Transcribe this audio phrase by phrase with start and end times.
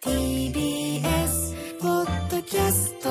[0.00, 3.08] TBS ポッドキャスト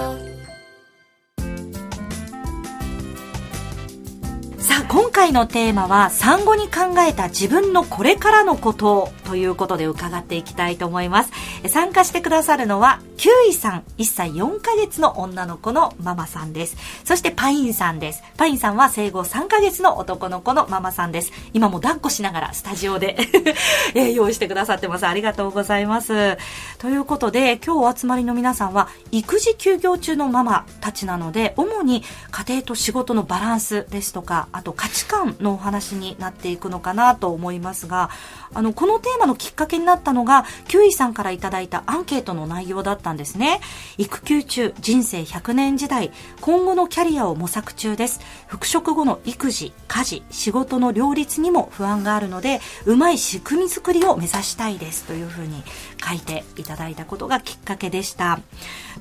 [4.58, 9.10] さあ今回のテーマは産後に考えた自分のこれからのこと。
[9.28, 11.32] ということで伺っていきたいと思います。
[11.68, 13.84] 参加してくださるのはキウイさん。
[13.98, 16.78] 1歳4ヶ月の女の子のママさんです。
[17.04, 18.24] そしてパインさんです。
[18.38, 21.34] パインさんは生後3ヶ月の男の子のママさんです。
[21.54, 23.18] 今も抱っこしながらスタジオで
[23.96, 25.06] え、用意してくださってます。
[25.06, 26.38] ありがとうございます。
[26.78, 38.10] ということで今日お集まりの皆さんは育児休業中のママたちなので主に家庭と仕事のバランスですとかあと価値観のお話になっていくのかなと思いますが
[38.54, 43.60] あのこのテーマのきっかけになったのがキウイさんからいただいたアンケートの内容だったんですね。
[43.98, 48.22] 育休中人生100年時代今後のキャリアを模索中です。
[48.48, 55.04] 復職後の育児家事仕事の両立にも不安があるのでうまい仕組み作りを目指したいです。
[55.04, 55.64] というふうに
[56.08, 58.40] 書いていただいたことがきっかけでした。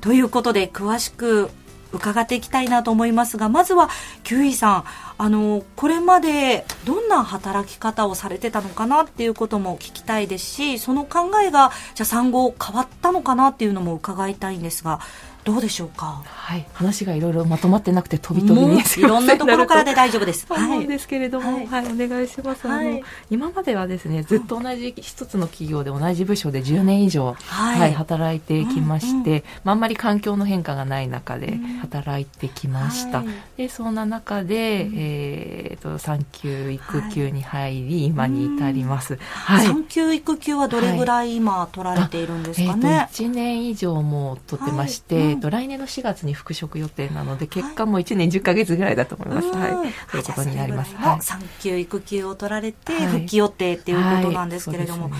[0.01, 1.49] ということで詳しく
[1.91, 3.89] 伺っていきたいなと思いますがまずは
[4.23, 4.83] 九位さん
[5.17, 14.99] あのこれまでどんな働き方をされてたのかなっていうことも聞きたいですしその考えがじゃあ産後変わったのかなっていうのも伺いたいんですが
[15.47, 16.21] どうでしょうか？
[16.25, 20.45] はい、話がいろいろまとまってなくて飛び飛びにいろんなところからで大丈夫です。
[20.51, 22.67] はい、ですけれども、はい、はい、お願いします。
[22.67, 33.19] はい、あの今まではですね、ずっと同じ一つの企業で同じ部署で10年以上、はい、はい、働いてきまして、まあ、あんまり環境の変化がない中で働いてきました。
[33.19, 39.17] うん、で、そんな中で、うん、えっ、と産休育休に入り、今に至ります。
[39.31, 39.67] はい。
[39.67, 43.07] 産休育休はどれぐらい今取られているんですかね？
[43.09, 45.36] えー、1年以上も取ってまして。
[45.41, 49.47] と来年の4月に復職予定なので結果も1年10か月ぐらいだと思います。
[49.49, 49.71] はい、
[50.11, 50.95] ということになります。
[50.95, 55.11] はい、産休育休を取られて復帰予定っていうことなんですけれども、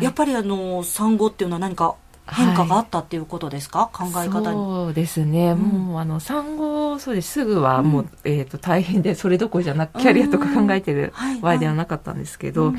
[0.00, 4.44] やっぱりあの産後っていうのは何か変化があったっていうことですか、はい、考え方に。
[4.56, 7.32] そうですね、うん、もうあの産後そうです。
[7.32, 12.72] すぐはもう、うん、えーと、大変でそれどころじゃなくキャリアとか考えてる場合ではなかったんですけど、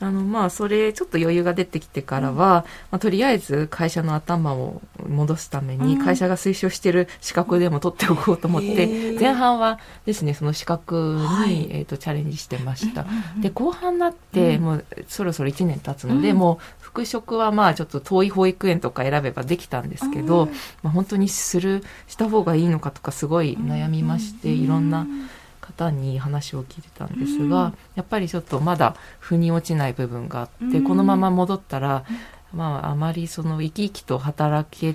[0.00, 13.06] あのまあそれちょっと余裕が出てきてからは、まあ、とりあえず会社の頭を戻すために会社が推奨してる資格でも取っておこうと思って、前半はですねその資格に、はい、えーと、チャレンジしてました。
[13.40, 20.48] で後半になって、もうそろそろ1年経つので、もう復職はまあちょっと遠い保育園とか選べばできたんですけど、
[20.82, 25.06] まあ、本当にするした方がいいのかとかすごい悩みまして、いろんな
[25.60, 32.04] 方に話を聞いてたんですが、やっぱりちょっとまだ腑に落ちない部分があって、このまま戻ったら、
[32.52, 34.94] まあ、あまりその生き生きと働け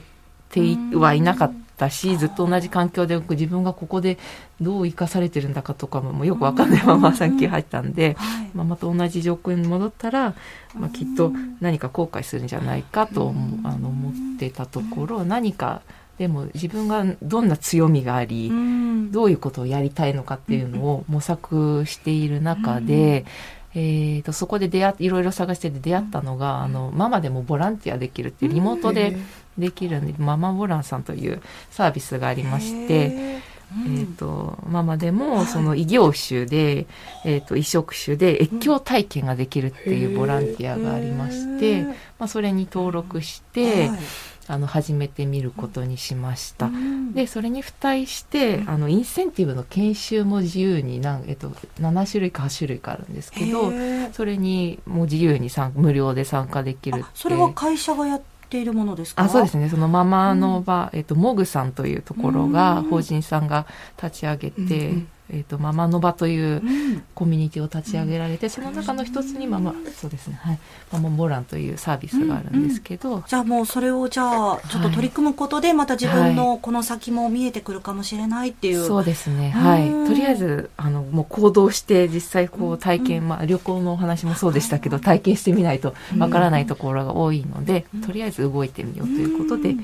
[0.49, 0.61] て
[0.95, 4.17] はいなかったし、ずっと同じ環境で自分がここで
[4.59, 8.17] どう生かされてるんだかとかもよくわかんないまま産休入ったんで、
[8.53, 10.35] まあ、また同じ状況に戻ったら、
[10.73, 13.33] まあ、きっと何か後悔するんじゃないかと
[13.63, 15.81] あの思ってたところ何か
[16.17, 18.51] でも自分がどんな強みがあり、
[19.11, 23.25] どういうことをやりたいのかっていうのを模索している中で、
[23.75, 29.17] えーと、そこで出会いろいろ探してて出会ったのが、あのママでもボランティアできるっていうリモートで
[29.57, 31.41] できるんで、ママボランさんという
[31.71, 33.37] サービスがありまして。
[33.69, 36.87] えーと、ママでもその異業種で、
[37.25, 43.89] えーと、異職種で越境体験ができるっていうボランティアがありまして、まあ、それに登録して、
[44.49, 46.67] あの始めてみることにしました。
[46.67, 51.49] うん、でそれに付帯してあのインセンティブの研修も自由になん、えっと、
[51.81, 53.73] 7種類か8種類かあるんですけど
[54.13, 59.23] それにもう自由に無料で参加できるそれは会社がやっているものですか？
[59.23, 59.69] あそうですね。
[59.69, 63.67] そのママの場、うん、えっと、モグさんというところが法人さんが
[64.01, 66.61] 立ち上げて、うんえーと、ママの場という
[67.13, 70.59] コミュニティを立ち上げられて、うん、その中の一つにママそうですね、はい、
[70.91, 73.15] ママボランというサービスがあるんですけど、うん。
[73.17, 79.89] うん、じゃあもうそれをじゃあちょっと取り組むことでまた自分のこの先も見えてくるかもしれないっていう、はい、そうですねはい。
[80.07, 89.75] とりあえずあのもう行動して実際こう体験、まあ、旅行のお話もそうでしたけど体験してみないとわからないところが多いので、とりあえず動いてみようということで。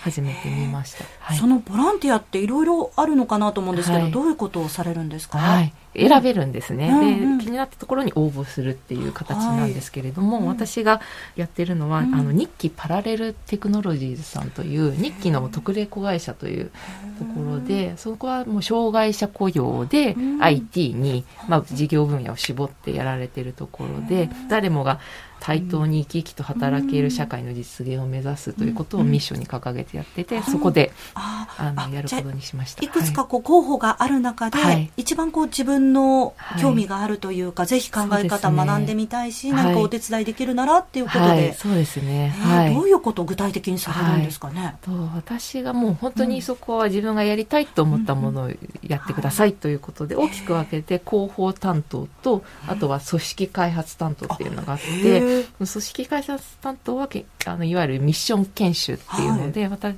[0.00, 11.02] 始めてみました、はい、そのボランティアっていろいろあるのかなと思うんですけど、はい、どういうことをされるんですか、はい、選べるんですね、うん、で気になったところに応募するっていう形なんですけれども、はい、私が
[11.36, 16.70] やってるのは、うん、あの日記パラレルテクノロジーズさんという日記の特例子会社という
[17.18, 25.00] ところでそこはもう障害者雇用で IT に、まあ、事業分野を絞ってやられてるところで誰もが
[25.40, 32.84] 対等に生き生きと働ける社会の実現を目指すということをミッションに掲げてやってて、そこであのやることにしました。
[32.84, 32.88] い。
[32.88, 48.50] くつかこう候補がある中で、はい、一番こう自分の興味があるというか、はい、ぜひ考え方学んでみたいし、ね、何かお手伝いできるならっていうことで、はい、そうですね、えー、どういうことを具体的にされるんですかね、と私がもう本当にそこは自分がやりたいと思ったものを
[48.86, 55.20] やってくださいということで、大きく分けて広報担当とあとは組織開発担当っていうのがあって
[55.56, 57.08] 組織開発担当は
[57.46, 59.96] あのいわゆるミッション研修っていうので、はい、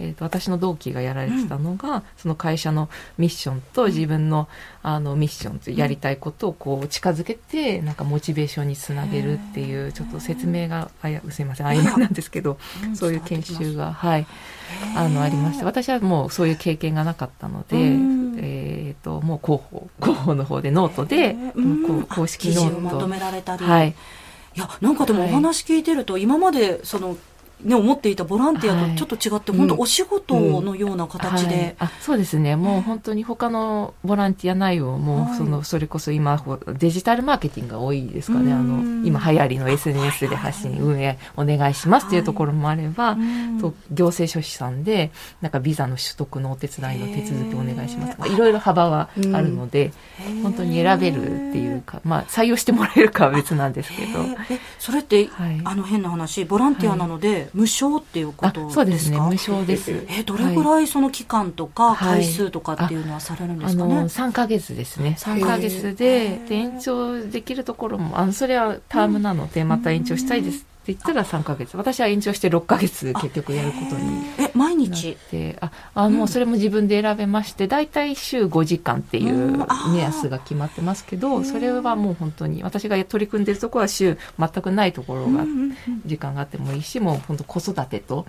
[0.00, 2.88] えーと、私の同期がやられてたのが、うん、その会社の
[3.18, 4.48] ミッションと自分の
[4.82, 12.58] あのミッションとやりたいことをこう近づけてなんかモチベーションにつなげるっていうちょっと説明があやすいません曖昧なんですけど
[12.94, 14.26] そういう研修がはい。
[14.94, 21.34] あのありまして私はもうそういう経験がなかったので、えーと、もう広報広報の方でノートで
[22.10, 22.80] 公式 note。
[22.80, 23.64] まとめられたり。
[23.64, 23.94] はい
[24.58, 27.16] いやなんかでもお話聞いてると、今までその
[27.62, 31.60] ね、思っていたボランティアとちょっと違って、はい、本当お仕事のような形で、うん。
[31.60, 32.54] はい、あそうですね。
[32.54, 38.52] もう本当に他のボランティア内容も、そのそれこそ今デジタルマーケティングが多いですかね。
[38.52, 43.16] あの今流行りの SNS で発信、運営お願いしますっていうところもあれば、
[43.60, 45.10] と行政書士さんで
[45.40, 48.16] なんかビザの取得のお手伝いの手続きお願いします。
[48.16, 49.92] とかいろいろ幅はあるので、
[50.42, 54.24] 本当に選べるっていうか、まあ、採用してもらえるかは別なんですけど。
[54.78, 55.28] それって、
[55.64, 58.72] あの変な話ボランティアなので、無償っていうことですか？
[58.74, 59.16] そうですね。
[59.18, 60.04] 無償です。
[60.08, 65.16] えどれぐらいその期間とか回数とかっていうのはされるんですかね、はい、あの3か月ですね。
[65.18, 66.40] 3か月で。
[66.48, 70.58] で延長できるところもあのそれはタームなのでまた延長したいです。
[70.58, 71.76] って言ったら3か月。
[71.76, 74.24] 私は延長して6か月結局やることに。
[74.38, 75.16] え毎日。
[75.60, 79.58] ああもうそれも自分で選べまして大体週5時間っていう
[79.92, 85.44] 目安が決まってますけどそれはもう本当に私が取り組んでるところは週全くないところが
[86.06, 88.26] 時間があってもいいしもう本当子育てと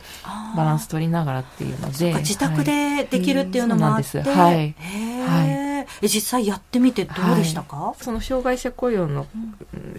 [0.56, 4.76] バランス取りながらっていうので自宅でできるっていうのもあって、はい、
[5.26, 5.70] はい。
[6.02, 9.28] え実際やってみてどうでしたか、はい、その障害者雇用の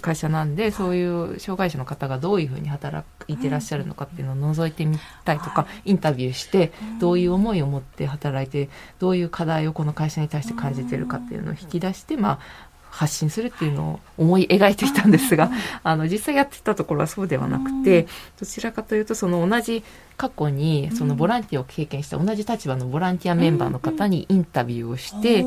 [0.01, 15.51] 会社なんで、うん、そういう障害者の方がどういうふうに働いてらっしゃるのかっていうのを覗いてみたいとか、インタビューしてどういう思いを持って働いてどういう課題をこの会社に対して感じてるかっていうのを引き出して、まあ発信するっていうのを思い描いてきたんですが、
[15.83, 18.07] あの、実際やってたところはそうではなくて、
[18.39, 19.85] どちらかというと、その同じ
[20.17, 25.45] 過去に、そのボランティアを経験した同じ立場のボランティアメンバーの方にインタビューをして、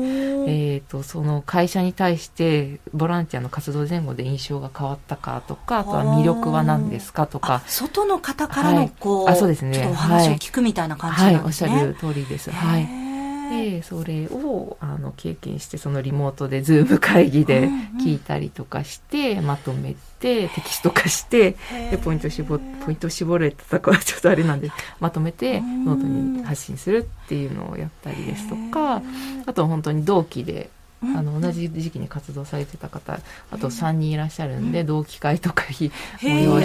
[0.48, 7.62] えっ、と、その会社に対してボランティアの活動前後で印象が変わったかとか、あとは魅力は何ですかとか。
[7.66, 9.86] 外の方からのこう、あそうですね。
[9.90, 11.70] お話を聞くみたいな感じなんですね。
[11.70, 12.50] はい、はい、おっしゃる通りです。
[12.50, 13.03] はい。
[13.62, 17.68] でそれをあの経験してそのリモートでズーム会議で
[18.02, 21.56] 聞いたりとかして、まとめてテキスト化して
[21.90, 24.70] でポイント絞ポイント絞れてたかはちょっとあれなんで
[25.00, 29.02] まとめてノートに発信するっていうのをやったりですとか
[29.46, 30.70] あと本当に同期で
[31.16, 33.20] あの同じ時期に活動されてた方
[33.50, 35.90] あと3人いらっしゃるんで、同期会とか催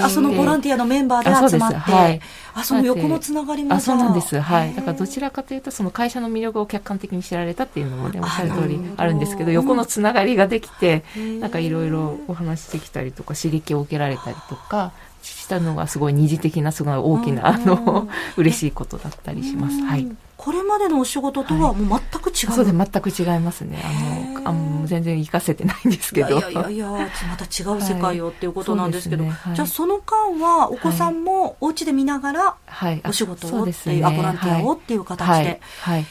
[0.04, 1.78] あそのボランティアのメンバーで集まって。
[1.78, 2.22] はい、
[2.54, 4.40] あその横のつながりもあそうなんです。
[4.40, 4.74] はい。
[4.76, 11.04] だからどちらかというとその会社の魅力を客観的に知られたっていうのもねおっしゃる通りあるんですけど横のつながりができて
[11.40, 14.92] なんかいろいろお話できたりとか刺激を受けられたりとか
[15.22, 18.08] したのがすごい二次的なすごい大きなあの
[18.38, 19.82] 嬉しいことだったりします。
[19.82, 20.08] はい。
[20.40, 23.84] これまでのお仕事とはもう全く違う、はい、そうで全く違いますね。
[23.84, 26.40] あのあの全然活かせてないんですけど。
[26.40, 29.38] いやいやいやまた違う世界をっていうことなんですけど、はいね。
[29.38, 32.56] はい、じゃあその間はお子さんもお家で見ながら
[33.04, 36.06] お仕事をっていう、はい、ボランティアをっていう形で、はい。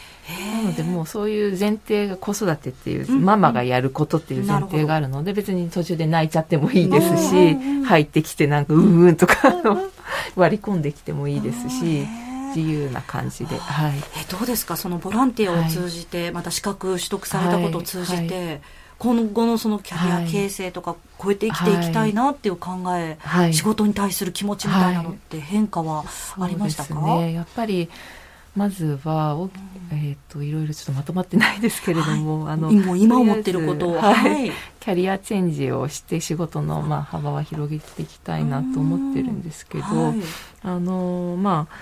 [0.62, 7.54] なのでもうそういう前提が子育てっていう、ママがやることっていう前提があるので別に途中で泣いちゃってもいいですし、
[7.84, 9.34] 入ってきてなんかうんうんとか
[10.36, 12.06] 割り込んできてもいいですし。
[12.54, 14.76] 自由な感じで、はい、えどうですか？
[14.76, 18.60] そのボランティアを通じて、はい、また資格取得されたことを通じて、はい、
[18.98, 23.18] 今後のそのキャリア形成とか超えて生きていきたいなっていう考え、
[23.52, 26.04] 仕事に対する気持ちみたいなのって変化は
[26.38, 27.88] ありましたか、ね、やっぱり
[28.56, 29.50] まずは、うん、
[29.92, 34.50] えっ、ー、といろいろちょっとまとまってないですけれども、はい、あの今思ってることを、はい、
[34.80, 40.16] キャリアチェンジをして仕事のまあ幅は広げていきたいなと思ってるんですけど、はい、
[40.62, 41.74] あのまあ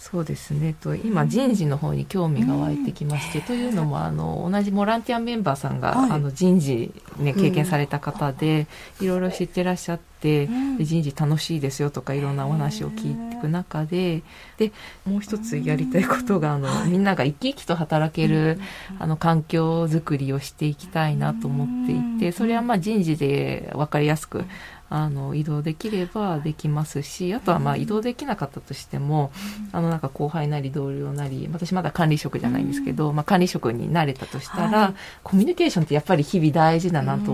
[0.00, 0.74] そうですね。
[0.80, 8.66] と今人事の方に興味が湧いてきまして、というのもあの同じボランティアメンバーさんが、はい、あの人事、ね、経験された方で、
[9.02, 10.10] いろいろ知ってらっしゃって。
[10.20, 10.46] て、
[10.78, 14.22] で人事楽しいですよとかいろんなお話を聞いていく中で
[14.58, 14.72] で
[15.04, 18.60] もう一つやりたいことがあの、みんなが生き生きと働ける、
[18.98, 24.44] あの環境づくりをしていきたいなと思っていてそれはまあ人事で分かりやすく
[24.90, 29.30] あの移動できればできますしあとはまあ移動できなかったとしても、
[29.72, 37.32] あのなんか後輩なり同僚なり私まだ管理職じゃないんですけど、まあ、管理職になれたとしたら、コミュニケーションってやっぱり日々大事だなと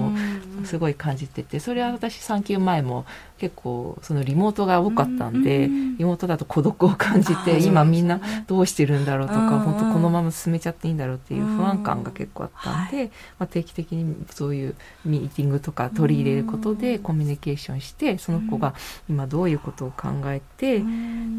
[0.64, 3.06] すごい感じててそれは私産休前も
[3.38, 12.90] 結構そのリモートが多かったんで、リモートだと孤独を感じて、今みんなどうしてるんだろうとか、本当このまま進めちゃっていいんだろうっていう不安感が結構あったん。
[12.90, 18.74] で、まあ、定期的にそういうミーティングとか取り入れることでコミュニケーションしてその子が
[19.08, 20.84] 今どういうことを考えて、で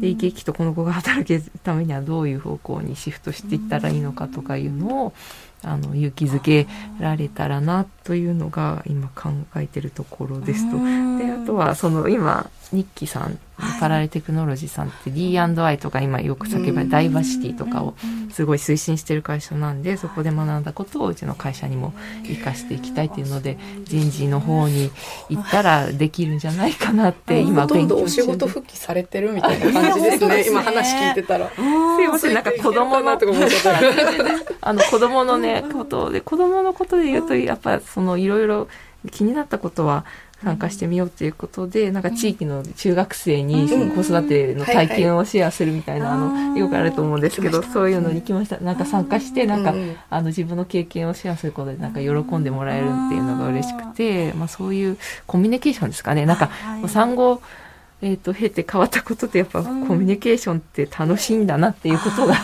[0.08, 5.12] 生き生きとこの子が働けるためにはどういう方向にシフトしていったらいいのかとかいうのを
[5.62, 6.66] あの勇気づけ
[7.00, 10.78] られたらなというのが今考えてるところですと。
[11.18, 13.38] であとはその今日記さん
[13.80, 17.94] パラレテクノロジーさんって D&I とか今よく叫ばれダイバーシティとかを
[18.30, 21.92] すごい推進してる会社なんでそこで学んだことをうちの会社にも
[22.24, 24.90] 生かしていきたいっていうので人事の方に
[25.28, 30.44] 行ったらできるんじゃないかなって今勉強中でほとんどお仕事復帰されてるみたいな感じですね。
[30.48, 31.50] 今話聞いてたら。
[31.50, 31.54] す
[32.02, 32.34] いません。
[32.34, 33.18] なんか子供の
[34.60, 38.68] あの子供のねことで子供のことで言うとやっぱそのいろいろ
[39.10, 40.04] 気になったことは
[40.42, 48.58] 参加してみようということで、なんか地域の中学生に子育ての体験をシェアするみたいな、あの、よくあると思うんですけど、そういうのに行きました。
[48.58, 49.74] なんか参加して、なんか、
[50.10, 56.24] あの、自分の経験をシェアすることで、なんか喜んでもらえるっていうのが嬉しくて、まあそういうコミュニケーションですかね。
[56.24, 56.50] なんか、
[56.86, 57.42] 産後、
[58.00, 62.36] えっ、ー、と、経て変わったことで、やっぱ、コミュニケーションって楽しいんだなっていうことが。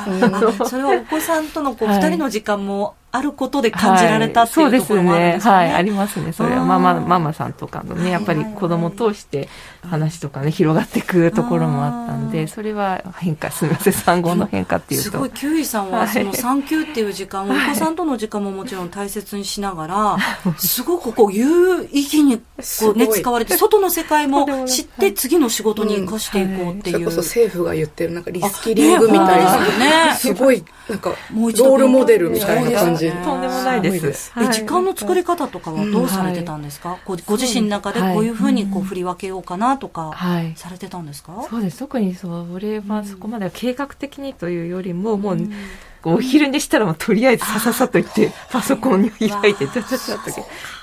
[0.69, 5.55] それはお子さんとのこう、二人の時間もあることで感じられたっていうところもあるんですね。
[5.55, 5.71] はい、そうですね。
[5.71, 6.33] はい、ありますね。
[6.33, 6.65] それは。
[6.65, 9.49] ママ、ママさんとかのね、やっぱり子供を通して
[9.89, 15.11] 話とかね、広がっていくところもあったんで、それは変化、すみません、産後の変化っていうと。
[15.11, 20.17] すごい、キュウイさんは、その産休っていう時間、お子さんとの時間ももちろん大切にしながら、
[20.59, 26.95] すごくこう、有意義にこうね、使われて、外の世界も知って次の仕事に生かしていこうっていう。
[26.95, 33.04] それこそ政府が言ってる、なんかリスキリングみたいな、すごい、なんか、ロールモデルみたいな感じ。
[33.11, 34.33] とんでもないです。
[34.33, 40.13] はい、時間の作り方とかはどうされてたんですか、うんはい、ごご自身の中でこういうふうにこう振り分けようかなとか、
[40.57, 41.79] されてたんですか、はい、そうです。
[41.79, 45.39] 特にそれはそこまでは計画的にというよりも、もう、
[46.11, 50.31] お昼寝したらもうとりあえずさささと行ってパソコンに開いてちゃちゃちゃっと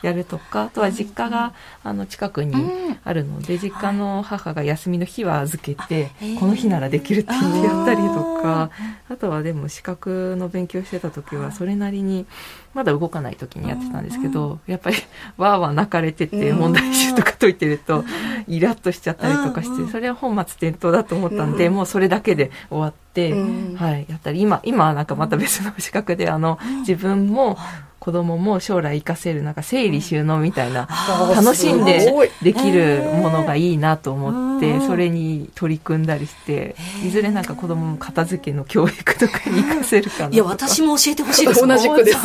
[0.02, 2.56] やるとかあとは実家があの近くに
[3.04, 8.72] あるので実家の母が休みの日は預けてこの日ならできるって言ってやったりとか
[9.10, 12.26] あとはでも資格の勉強してた時はそれなりに
[12.74, 14.98] まだ動かない時にやってたんですけどやっぱり
[15.38, 18.04] わーわー泣かれてて問題集とか解いてると
[18.48, 23.34] イラッとしちゃったりとかしてそれは本末転倒だと思ったんでもうそれだけで終わって、
[23.76, 27.58] はい、やったり今今はなんかまた別の資格であの自分も
[28.02, 30.88] 子供も将来活かせるなんか整理収納みたいな
[31.36, 41.68] 楽しんでできるものがいいなと思ってそれに取り組んだりしていずれなんか子供も片付けの教育とかに活かせるかないや私も教えてほしいです。
[41.68, 42.18] 同じくです。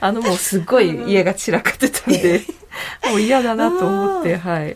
[0.00, 2.40] あのもうすごい家が散らかってたんで
[3.10, 4.74] もう嫌だなと思ってはい。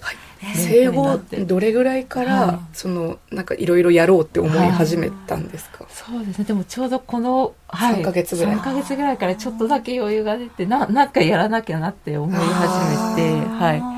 [0.55, 6.45] 生後どれぐらいから、はい、そのなんかいろいろやろうって思い始めたんですか、はい、そうですね。
[6.45, 8.57] でもちょうどこの、はい、3か月ぐらい。
[8.57, 13.97] 3か月ぐらいからちょっとだけ余裕が出てななんかやらなきゃなって思い始めてはい。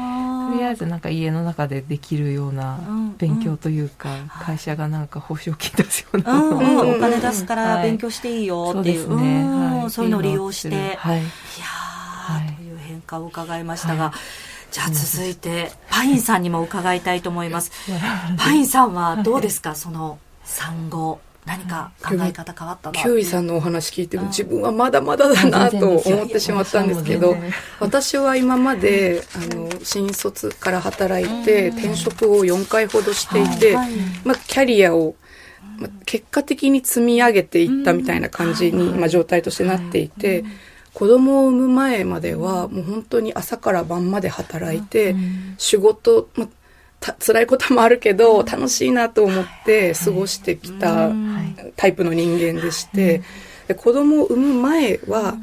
[0.48, 2.80] とりあえずなんか家の中でできるような
[3.18, 4.08] 勉強というか、
[4.40, 9.44] 会社がなんか報奨金出すようなうんうん、 お金出すから勉強していいよっていう、はい、そうね、
[9.80, 14.12] はい、そういうのを利用して、はい、いやー、という変化を伺いましたが、
[14.70, 17.72] じゃあ続いて、パインさんにも伺いたいと思います。
[18.36, 21.20] パインさんはどうですか、 その産後。
[21.46, 27.38] 何か考え方変わったキウイさんのお話聞いても自分はまだまだだなと思ってしまったんですけど
[27.80, 33.78] 私は今まであの新卒から働いて転職を4回ほどしていて、
[34.24, 35.14] まあ、キャリアを
[36.04, 40.44] 結果的に積み上げていったみたいな感じに今状態としてなっていて。
[40.98, 45.14] 子供を産む前まではもう本当に朝から晩まで働いて、
[45.56, 46.48] 仕事、ま
[46.98, 51.12] た辛いこともあるけど、楽しいなと思って過ごしてきた
[51.76, 53.22] タイプの人間でして、
[53.68, 55.36] で子供を産む前は、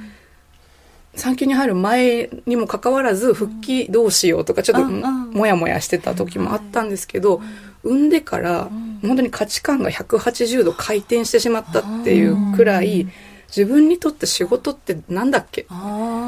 [1.16, 7.42] 産休に入る前にもかかわらず復帰どうしようとかちょっともやもやしてた時もあったんですけど
[7.84, 8.70] 産んでから
[9.02, 13.08] 本当に価値観が180度回転してしまったっていうくらい
[13.56, 15.66] 自分にとって仕事ってなんだっけ？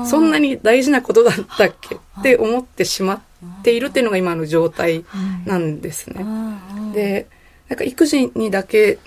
[0.05, 1.95] そんなに大事なことだったっけ？
[1.95, 3.21] って思ってしまっ
[3.63, 5.03] ているっていうのが今の状態
[5.45, 6.25] なんですね。
[6.93, 7.27] で
[7.67, 8.97] なんか育児にだけ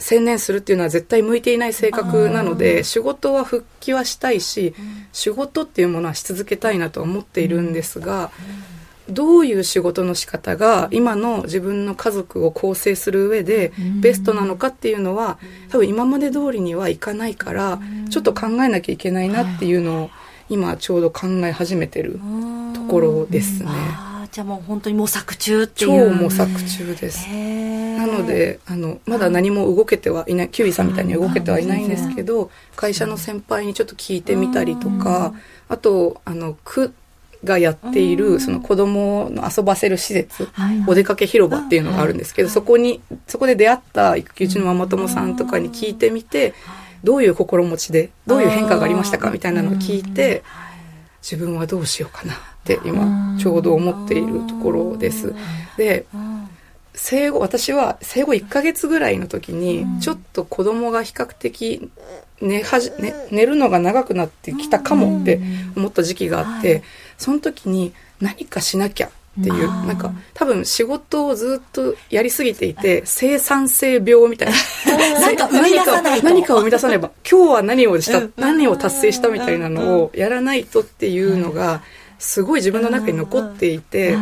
[0.00, 4.74] 専念するっていうのは絶対向いていない性格なので仕事は復帰はしたいし
[5.12, 8.30] 仕事っていうものはし続けたいなと思っているんですが
[9.08, 15.38] どういう仕事の仕方が今の自分の家族を構成する上でベストなのかっていうのは
[15.70, 20.10] 多分今まで通りにはいかないからちょっと考えなきゃいけないなっていうのを
[20.48, 22.20] 今ちょうど考え始めてる
[22.74, 23.70] ところですね。
[24.30, 26.10] じゃあもう本当に模索中っていう。
[26.10, 27.28] 超模索中です。
[27.28, 35.34] なので、あの、まだ何も動けてはいない、キュウイさんみたいに動けてはいないんですけど、会社の先輩にちょっと聞いてみたりとか、
[35.68, 36.92] あと、あの、区
[37.44, 40.48] がやっている、その子供の遊ばせる施設、
[40.86, 46.54] お出かけ広場っていうのがあるんですけど、そこに、そこで出会った育休中のママ友さんとかに聞いてみて、
[47.04, 50.42] どういう心持ちで、どういう変化がありましたかみたいなのを聞いて、
[51.22, 55.34] 自分はどうしようかなって今ちょうど思っているところです。
[55.76, 56.06] で、
[57.00, 61.90] 生後、私は生後1ヶ月ぐらいの時に、ちょっと子供が比較的
[62.40, 65.40] 寝はじ、ね、寝るのが長くなってきたかもって
[65.76, 66.82] 思った時期があって、
[67.16, 69.06] その時に何かしなきゃ
[69.40, 74.54] っていう、なんか多分仕事をずっとやりすぎていて、生産性病みたいな。
[75.20, 75.48] 何か。
[76.24, 81.82] 何かを生み出さねば、 今日は何をした、何を達成したみたいなのをやらないとっていうのが、
[82.18, 84.18] すごい自分の中に残っていて、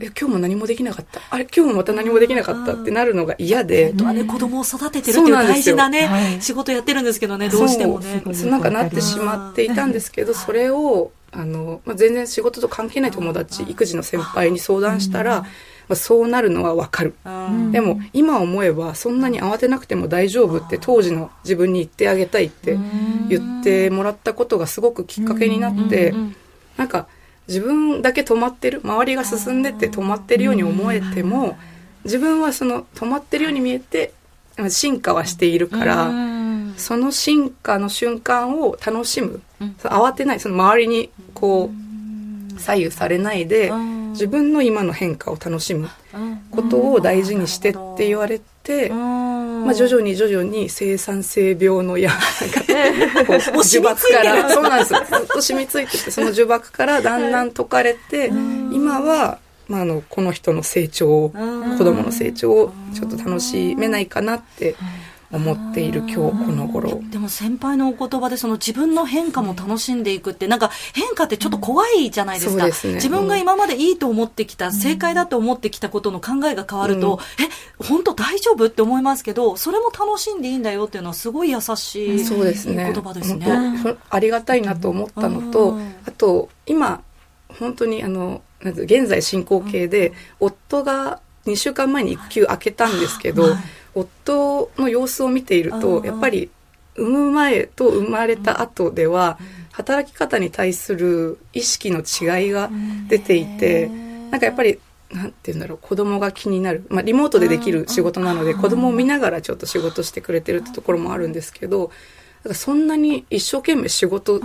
[0.00, 1.20] え今日も何もできなかった？
[1.30, 2.74] あれ今日もまた何もできなかった？
[2.74, 3.88] ってなるのが嫌で。
[3.88, 8.22] 本当はね子供を育ててるっていう大事なね、はい、仕事やってるんですけどねどうしてもね。
[8.34, 15.48] そうなんかなってしまっていたんですけどそれをあの、まあ、全然仕事と関係ない友達、育児の先輩に相談したら、ま
[15.90, 17.14] あ、そうなるのはわかる。
[17.70, 22.78] でも、今思えば、そんなに慌てなくても大丈夫って当時の自分に言ってあげたいって
[23.28, 26.14] 言ってもらったことがすごくきっかけになって、
[26.78, 27.08] なんか、
[27.48, 31.58] 自分だけ止まってる、周りが進んでて止まってるように思えても、
[32.04, 34.12] 自分はその止まってるように見えて、
[34.68, 36.10] 進化はしているから、
[36.76, 41.70] その進化の瞬間を楽しむ、うん、慌てないその周りにこ
[42.56, 43.72] う左右されないで、
[44.10, 45.88] 自分の今の変化を楽しむ
[46.50, 48.90] ことを大事にしてって言われて、
[49.64, 52.10] まあ、徐々に徐々に生産性病のや
[53.28, 54.94] 呪縛から そうなんです。
[54.94, 58.28] ずっと染みついててその呪縛からだんだん解かれて
[58.72, 59.38] 今は
[59.68, 61.30] まあ、あのこの人の成長を
[61.76, 64.76] 子供の成長をちょっと楽しめないかなって
[65.30, 67.02] 思っている今日この頃。
[67.10, 82.90] でも先輩のお言葉でその自分の変化も楽しんでいくってなんか変化ってちょっと怖いじゃないですか、すね、自分が今までいいと思ってきた、正解だと思ってきたことの考えが変わると、うん、え本当大丈夫って思いますけどそれも楽しんでいいんだよっていうのはすごい優しいそうですね。
[82.92, 83.46] 言葉ですね。
[84.08, 87.02] ありがたいなと思ったのと、あと今
[87.58, 93.52] 本当にあの現在進行形で、夫が2週間前に育休明けたんですけど、はい、
[93.94, 96.50] 夫の様子を見ているとやっぱり
[96.96, 99.38] 産む前と生まれた後では
[99.72, 102.70] 働き方に対する意識の違いが
[103.08, 103.88] 出ていて
[104.30, 104.80] なんかやっぱり
[105.10, 114.40] なんて言うんだろう子供が気になる、まあ、リモートでできる仕事なので子供を見ながらちょっと仕事してくれてるってところもあるんですけどだからそんなに一生懸命仕事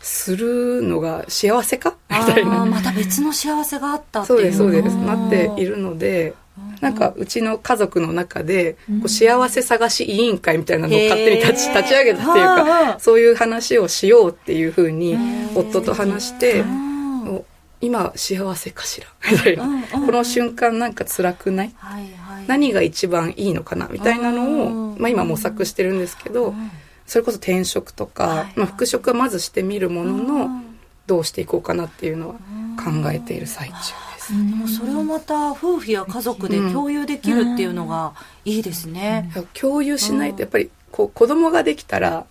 [0.00, 1.94] するのが幸せか？
[2.08, 2.64] みたいな。
[2.64, 4.38] また別の幸せがあったっていう。
[4.38, 4.96] そうですそうです。
[4.96, 6.34] なっているので
[6.80, 15.16] なんかうちの家族の中でこう幸せ探し委員会みたいなのを勝手に立ち立ち上げたっていうかそういう話をしようっていうふうに
[15.54, 16.64] 夫と話して
[17.82, 19.06] 今幸せかしら？
[19.30, 19.64] みたいな。
[19.92, 21.74] この瞬間なんか辛くない？
[22.46, 23.88] 何が一番いいのかな？
[23.88, 26.54] みたいなのをまあ今模索してるんですけど
[27.10, 30.48] それこそ転職とかまあ復職はまずしてみるものの
[31.08, 32.34] どうしていこうかなっていうのは
[32.76, 34.32] 考えている最中です。
[34.32, 38.12] でもそれをまた夫婦や家族で共有できるっていうのが
[38.44, 39.32] いいですね。
[39.34, 42.26] うん、共有しないとやっぱりこう子供ができたら、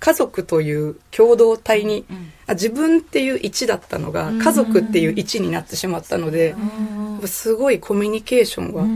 [0.00, 2.06] 家族という共同体に、
[2.46, 6.54] あ自分っていう位置だったのが家族っていう位置になってしまったので、
[7.26, 8.86] すごいコミュニケーションは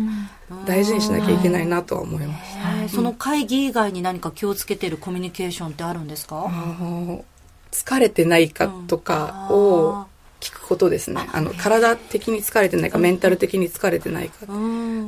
[0.66, 2.40] 大事にしなきゃいけないなとは思いまし
[2.84, 2.88] た。
[2.88, 6.46] その会議以外に何か気をつけてるコミュニケーションってあるんですか？
[7.70, 10.06] 疲れてないかとかを
[10.40, 11.28] 聞くことですね。
[11.32, 14.46] あの、体的に疲れてないか、メンタル的に疲れてないか。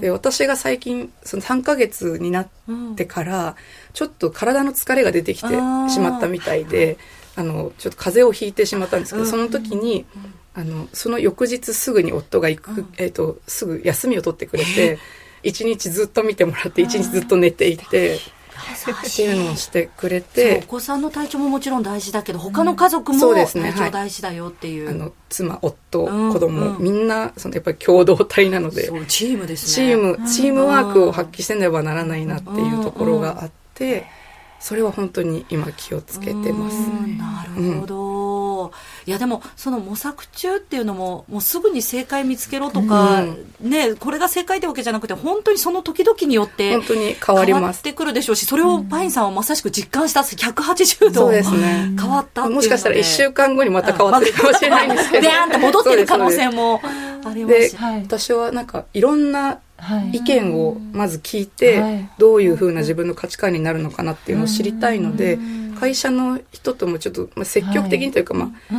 [0.00, 2.48] で、私が最近、その3ヶ月になっ
[2.96, 3.56] てから、
[3.92, 6.98] ちょっと体の疲れが出てきてしまったみたいで、
[7.36, 10.04] あの、ちょっと風邪をひいてしまったんですけど、その時に、
[10.52, 14.98] あの、その翌日すぐに夫が行く、えっ、と、すぐ休みを取ってくれて、
[15.42, 19.32] 一日ずっと見てもらって、一日ずっと寝ていて、ってい。
[19.32, 29.88] うのをしてくれてお子さんの体調ももちろん大事だけど他の家族も体調大事だよっていう,、あの妻夫、子供、みんなそのやっぱり共同体なのでチームですね。
[29.88, 34.06] チームチームワークを発揮せねばならないなっていうところがあって、
[34.60, 36.76] それは本当に今気をつけてます、
[37.18, 38.70] なるほど、うん、
[39.06, 47.60] いやでもその模索中っていうのももうすぐに正解見つけろとか、うん、ねこれが正解ってわけじゃなくて本当にその時々によって本当に変わります。
[47.60, 51.42] 変わってくるでしょうしそれをパインさんはまさしく実感した180度、ね、
[51.98, 56.80] 変わったもしかしたら1週間後にまた変わってるかもしれないんですけど、ビャーンと戻ってる可能性も
[57.24, 59.58] ありますし、私はなんかいろんな
[60.12, 65.38] 意見をまず聞いて、どういうふうな自分の価値観になるのかなっていうのを知りたいので、
[65.78, 68.74] 会社の人ともちょっと積極的にというか、まあ、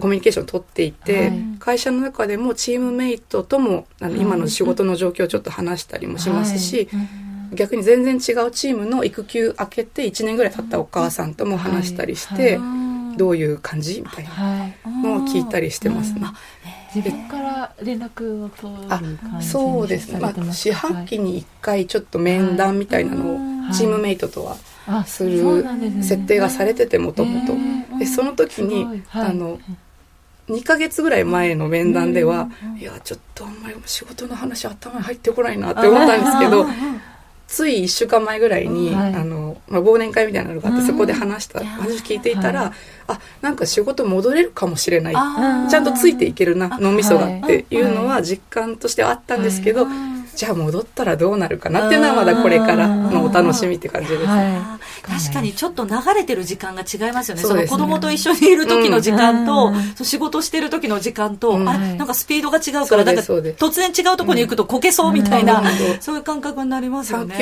[0.00, 6.88] コミュニケーションを取っていて、会社の中でもチームメイトともあの今の仕事の状況をちょっと話したりもしますし、
[7.52, 12.58] 逆に全然違うチームの育休明けて1年ぐらい経ったお母さんとも話したりして、
[13.16, 16.12] どういう感じみたいなのを聞いたりしてます。
[16.14, 16.20] ね。
[16.94, 25.64] 自分から連絡を取る感じそうですね、まあ、四半期に1回ちょっと面談みたいなのをチームメイトとはする
[26.02, 27.54] 設定がされててもともと。
[27.98, 29.58] でその時に、あの
[30.48, 36.66] 2ヶ月ぐらい前の面談では、いやちょっとあんまり仕事の話頭に入ってこないなって思ったんですけど
[37.48, 42.72] つい1週間前ぐらいに、はい、あのまあ、忘年会みたいなのがあって、そこで話した話聞いていたら、はい、
[43.08, 45.14] あなんか仕事戻れるかもしれない。
[45.70, 49.86] ちゃんとついていけるな脳みそがっていうのは実感としてはあったんですけど、
[50.36, 51.86] じゃあ戻ったらどうなるかな？
[51.86, 54.28] っていうのはまだこれからのお楽しみって感じです、ね。
[54.28, 57.42] はい、確かにちょっと流れてる時間が違いますよね。
[57.42, 65.66] その子供と一緒にいる時の時間と、うん、仕事してる時の時間と、うん、あれなんかスピードが違うから、なんか突然違うところに行くとこけそうみたいな、うん、
[66.00, 67.36] そういう感覚になりますよね。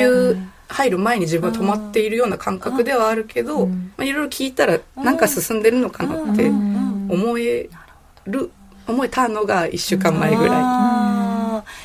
[0.67, 7.69] 入る前に自分は止まっているような感覚ではあるけど、まあ、いろいろ聞いたらなんか進んでるのかなって思え
[8.25, 8.51] る
[8.87, 10.59] 思えたのが1週間前ぐら
[11.11, 11.14] い。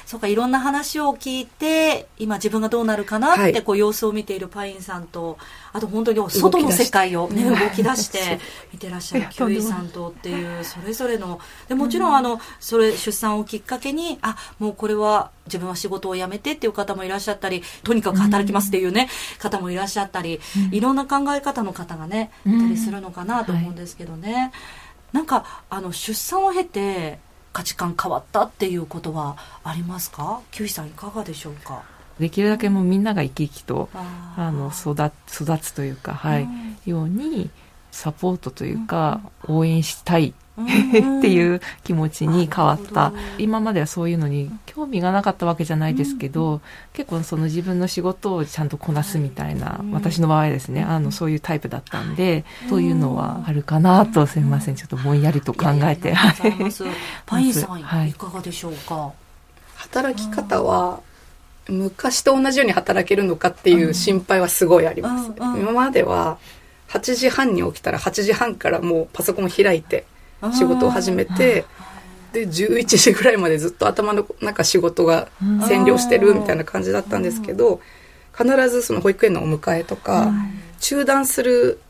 [0.07, 5.38] そうかいろんな話を聞いて今自分がどうなるかなってこう様子を見ているパインさんと、
[5.73, 8.40] あと本当に外の世界を、ね、動き出して。
[8.73, 20.40] 見てらっしゃるキュウイさんとっていうそれぞれのでもちろんあのそれ出産をきっかけにあもうこれは自分は仕事を辞めてっていう方もいらっしゃったりとにかく働きますっていうね、方もいらっしゃったり、
[20.71, 24.53] いろんな考え方の方がねいたりするのかなと思うんですけどね。
[25.12, 27.19] なんかあの出産を経て
[27.53, 30.41] 価値観変わったっていうことはありますか？
[30.51, 31.83] キュウイさんいかがでしょうか？
[32.19, 37.51] できるだけもうみんなが生き生きとあの育育つというか、はい、うん、ように
[37.91, 40.33] サポートというか、応援したいっ
[41.20, 43.12] ていう気持ちに変わった。
[43.38, 46.61] 今まではそういうのに興味がなかったわけじゃないですけど、
[46.92, 50.83] 結構その自分の仕事をちゃんとこなすみたいな、私の場合ですね。
[50.83, 54.77] あのそういうタイプだったんで、そういうのはあるかなとすみません。
[54.77, 56.14] ちょっとぼんやりと考えて。
[57.27, 59.12] パインさん、はい、いかがでしょうか？
[59.77, 61.01] 働き方は
[61.68, 66.38] 昔と同じように働けるのかっていう心配はすごいあります、今までは
[66.88, 70.05] 8時半に起きたら8時半からもうパソコンを開いて
[70.53, 71.64] 仕事を始めて
[72.33, 77.81] で11時ぐらいまでずっと頭の中仕事が占領してるみたいな感じだったんですけど
[78.37, 80.33] 必ずその保育園のお迎えとか
[80.81, 81.81] 中断する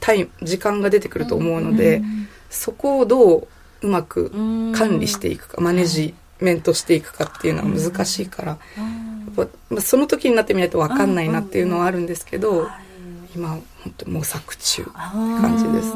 [0.00, 2.02] タイム時間が出てくると思うので
[2.50, 3.48] そこをどう
[3.82, 4.30] うまく
[4.74, 8.58] 管理していくかマネジメントしていくかっていうのは難しいから
[9.80, 12.68] その時になってみないと分かんないなっていうのはあるんですけど
[13.34, 13.62] 今本
[13.96, 15.92] 当模索中って感じです。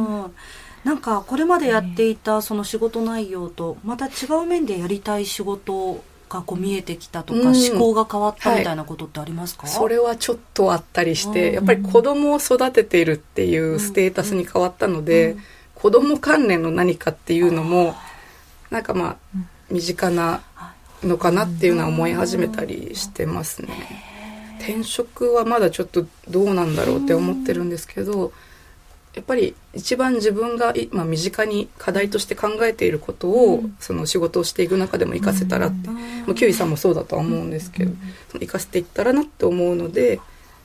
[0.84, 4.10] なんかこれまでやっていたその仕事内容とまた違
[4.42, 15.36] う面でやりたい仕事がこう見えてきたとか、思考が変わったみたいなことってありますか、はい、それはちょっとあったりして、やっぱり子供を育てているっていうステータスに変わったので、
[15.74, 17.94] 子供関連の何かっていうのも
[18.70, 19.16] なんかまあ
[19.70, 20.42] 身近な
[21.02, 23.68] のかなっていうのは思い始めたりしてますね。
[24.58, 28.32] 転職はまだちょっとどうなんだろうって思ってるんですけど、
[29.18, 35.96] やっぱり一番自分が今身近に課題として考えていることを、その仕事をしていく中でも活かせたらって、も
[36.28, 37.90] うキュウイさんもそうだとは思うんですけど、
[38.34, 40.20] 活かせていったらなって思うので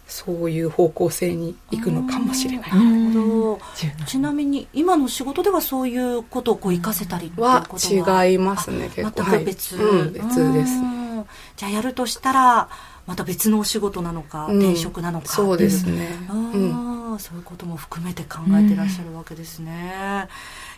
[0.07, 2.69] そういう方向性に行くのかもしれない。
[2.71, 2.77] な
[3.11, 3.59] るほど。
[4.05, 7.67] ちなみに今の仕事ではそういうことをこう活かせたりは？
[7.73, 8.91] 違いますね。
[8.93, 11.25] 結構全く別、はいうん、別です、ね。
[11.57, 12.69] じゃあやるとしたら
[13.05, 15.27] また別のお仕事なのか、うん、転職なのか。
[15.27, 16.07] そうですね。
[16.31, 20.27] うん、そういうことも含めて考えてらっしゃるわけですね。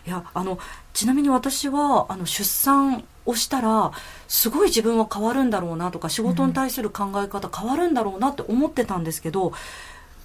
[0.06, 0.58] いやあの
[0.92, 3.92] ちなみに私はあの出産をしたら
[4.28, 9.52] すごい自分は変わるんだろうなとか仕事に対する考え方変わるんだろうなって思ってたんですけど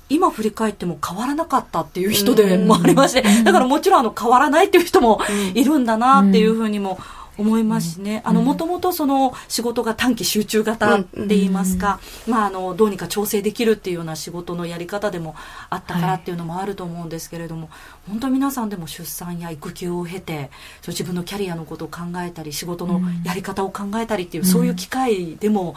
[0.07, 5.21] 今振り返っても変わらなかったっていう人でもありまして、だからもちろんあの変わらないっていう人も
[5.53, 6.99] いるんだなっていうふうにも
[7.41, 15.35] 思いますしね、あの、もともとその仕事が短期集中型って言いますか、まあ、あの、どうにか調整できるっていうような仕事のやり方でも
[15.69, 17.69] あったからっていうのもあると思うんですけれども、はい、
[18.09, 20.51] 本当皆さんでも出産や育休を経て、
[20.81, 25.75] そう自分のキャリアのことを考えたり、仕事のやり方を考えたりっていう、そういう機会でも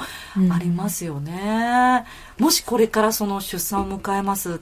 [0.50, 2.04] ありますよね。
[2.38, 4.60] もしこれからその出産を迎えます。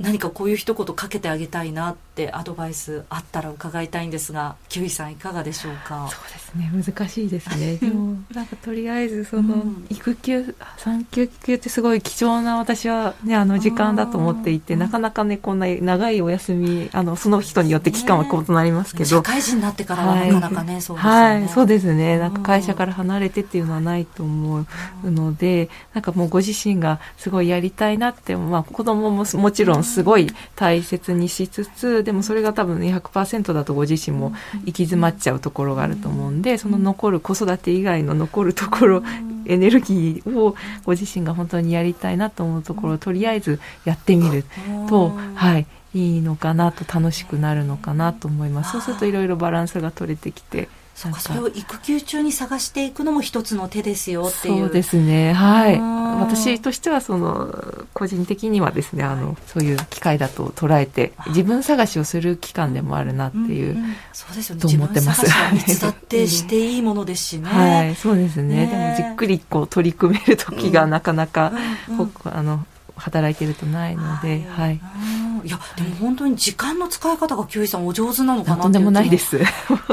[0.00, 6.08] 何かこういう一言かけてあげたいなってアドバイスあったら伺いたいんですがキウイさんいかがでしょうか？
[6.10, 7.76] そうですね難しいですね。
[7.82, 21.10] でもなんかとりあえずその、育休産休休ってすごい貴重な私はねあの時間だと思っていてなかなかねこんな長いお休みあのその人によって期間は異なりますけど、社会人になってからはなかなかね、はい、そうですね。
[21.10, 22.18] はいそうですね。
[22.18, 24.60] なんか会社から離れてっていうのはないと思
[25.04, 34.32] うのでなんかもうご自身がすごいやりたいなってまあ子供ももちろんすごい大切にしつつでもそれが多分100%だとご自身も
[34.64, 39.02] 行き詰まっちゃうところがあると思うんでその残る子育て以外の残るところ
[39.46, 44.44] エネルギーをご自身が本当にやりたいなと思うところをとりあえずやってみる
[44.88, 48.72] と、はい、いいのかなと楽しくなるのかなと思います。
[48.72, 50.68] そうするといろいろバランスが取れてきて
[50.98, 54.64] そうかそれを育休中に探していくのも一つの手ですよっていう。
[54.64, 55.32] そうですね。
[55.32, 55.78] はい。
[55.78, 64.62] 私としてはその個人的にはですねあのそういう機会だと捉えて自分探しをする期間でもあるなっていう、うんうん、そうですよね。
[64.62, 65.24] と思ってます。
[65.54, 67.46] いつだってしていいものですしね。
[67.48, 67.94] はい。
[67.94, 71.52] そうですね、ね、でもじっくりこう取り組める時がなかなか、
[71.88, 74.74] うんうん、あの働いてるとないので、はい。
[74.74, 74.80] い
[75.50, 79.38] や、でも本当に時間の使い方が、キュウイさんお上手なのかなとんでもないです。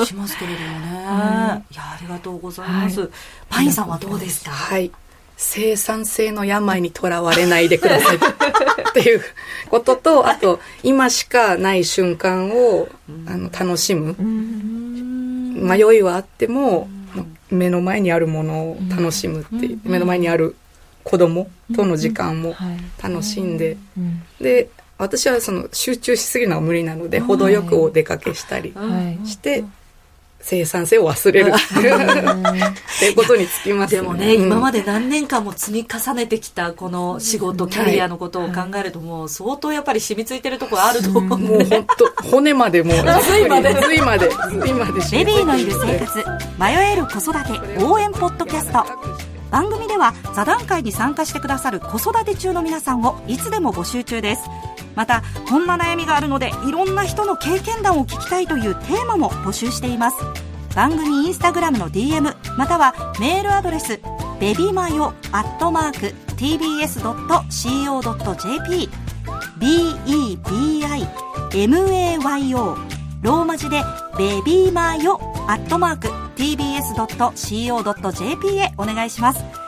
[0.06, 1.06] しますけれどもね。
[1.06, 3.02] はい、いや、ありがとうございます。
[3.02, 3.10] はい、
[3.50, 4.92] パインさんはどうですかはい。
[5.38, 8.18] 生産性の病にとらわれないでください。
[8.90, 9.22] っていう
[9.70, 12.88] ことと、あと、今しかない瞬間を、
[13.28, 14.16] あの、楽しむ。
[14.18, 16.90] 迷いはあっても、
[17.50, 20.56] 目の前にあるものを楽しむっていう、目の前にある
[21.04, 22.56] 子供との時間も
[23.02, 23.78] 楽しんで、
[24.40, 28.74] で私はその集中しすぎるのは無理なので、程よくお出かけしたり
[29.26, 29.64] して、
[30.46, 31.52] 生産性を忘れる。
[31.52, 43.74] っていうことにつきます、ね、でもね、うん、今まで何年間も積み重ねてきたこの仕事、キャリアのことを考えると、もう相当やっぱり染みついてるところあると思う、もう本当骨までもう 髄まで。
[43.74, 44.92] 髄まで髄まで。
[45.18, 46.24] ベビーのいる生活
[46.60, 47.34] 迷える子育
[47.78, 49.26] て応援ポッドキャスト。
[49.50, 54.42] 番組では座談会に参加してくださる子育て中の皆さんをいつでも募集中です
[54.96, 60.18] またこんな悩みがあるのでいろんな人の経験談を聞きたいというテーマも募集しています。
[60.76, 64.02] 番組インスタグラムの DM またはメールアドレス
[64.42, 66.90] ベビマヨアットマーク tbs.co.jp
[71.50, 72.76] bebimayo
[73.22, 73.82] ローマ字で
[74.18, 77.38] ベビーマヨアットマーク tbs.co.jp
[78.58, 79.65] へお願いします。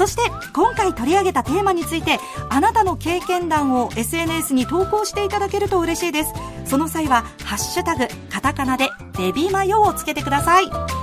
[0.00, 0.22] そして
[0.54, 6.32] 今回取り上げたテーマについてあなたの経験談を SNS に投稿していただけると嬉しいです。
[6.64, 10.99] その際は「ハッシュタグカタカナ」で「ベビーマヨ」をつけてください。